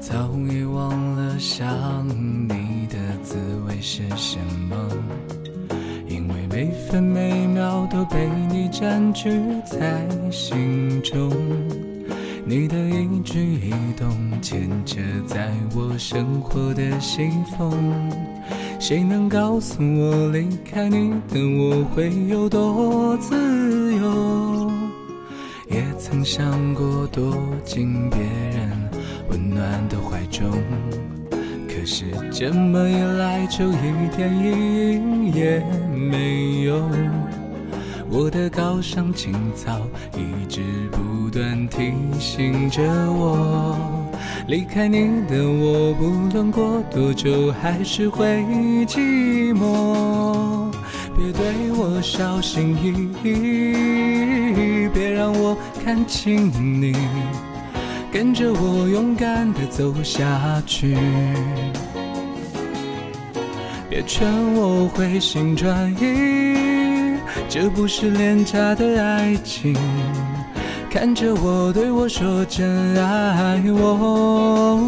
[0.00, 1.05] 早已忘。
[1.38, 2.06] 想
[2.48, 3.36] 你的滋
[3.66, 4.38] 味是什
[4.70, 4.76] 么，
[6.08, 9.30] 因为每分每秒都被你占据
[9.64, 11.30] 在心中。
[12.44, 14.08] 你的一举一动
[14.40, 18.10] 牵扯在我生活的西风，
[18.78, 24.70] 谁能告诉我离开你的我会有多自由？
[25.68, 28.90] 也曾想过躲进别人
[29.28, 30.48] 温暖的怀中，
[31.86, 35.62] 是这么一来就一点意义也
[35.94, 36.82] 没有。
[38.10, 39.80] 我的高尚情操
[40.12, 43.78] 一直不断提醒着我，
[44.48, 48.26] 离开你的我，不论过多久还是会
[48.86, 50.72] 寂寞。
[51.16, 52.88] 别对我小心翼
[53.22, 56.92] 翼，别让我看清你，
[58.18, 60.96] 跟着我勇敢的走下去。
[63.90, 66.56] 别劝我回心转意，
[67.46, 69.76] 这不是廉价的爱情。
[70.90, 74.80] 看着我，对我说真爱我。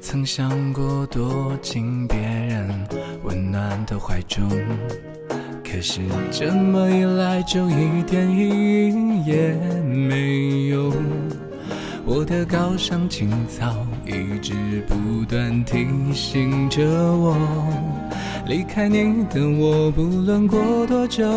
[0.00, 2.68] 曾想过躲进别人
[3.22, 4.48] 温暖的怀中，
[5.62, 9.52] 可是这么一来就一点意义也
[9.84, 10.90] 没有。
[12.06, 13.72] 我的高尚情操
[14.06, 17.36] 一直不断提醒着我，
[18.46, 21.30] 离开你的我，不论过多久，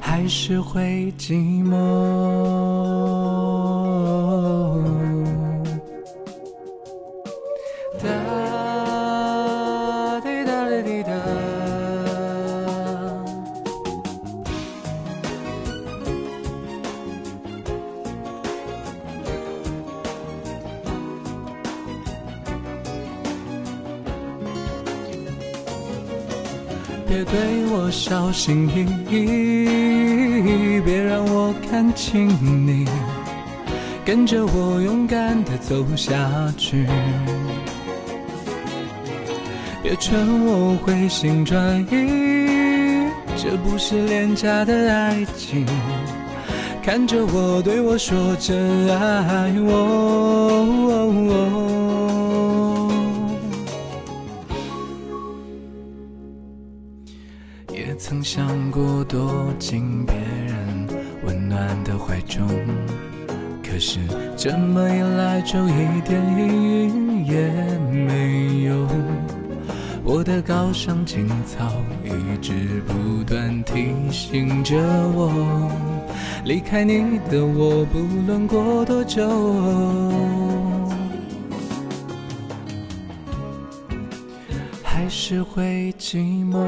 [0.00, 3.01] 还是会寂寞。
[27.12, 32.26] 别对我小心翼翼，别让我看清
[32.66, 32.88] 你，
[34.02, 36.16] 跟着我勇敢地走下
[36.56, 36.86] 去。
[39.82, 45.66] 别劝我回心转意，这不是廉价的爱情。
[46.82, 50.62] 看着我，对我说真爱我。
[57.92, 60.88] 也曾想过躲进别人
[61.26, 62.48] 温暖的怀中，
[63.62, 63.98] 可是
[64.34, 67.52] 这么一来就一点意义也
[67.90, 68.88] 没有。
[70.02, 71.70] 我的高尚情操
[72.02, 74.74] 一直不断提醒着
[75.14, 75.70] 我，
[76.46, 79.22] 离开你的我，不论过多久，
[84.92, 86.60] 还是会寂寞。